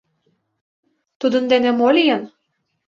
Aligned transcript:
Тудын 1.19 1.43
дене 1.51 1.69
мо 1.79 1.87
лийын? 1.95 2.23